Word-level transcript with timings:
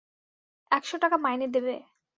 একশো 0.71 0.95
টাকা 0.97 1.17
মাইনে 1.17 1.47
দেবে। 1.47 1.75